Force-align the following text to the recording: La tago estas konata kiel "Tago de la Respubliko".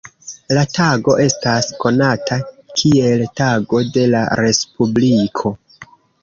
La 0.57 0.61
tago 0.77 1.13
estas 1.25 1.67
konata 1.83 2.37
kiel 2.79 3.21
"Tago 3.41 3.83
de 3.99 4.07
la 4.15 4.23
Respubliko". 4.43 5.55